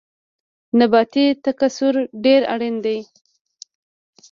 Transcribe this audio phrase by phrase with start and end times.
[0.79, 2.97] نباتي تکثیر ډیر اړین دی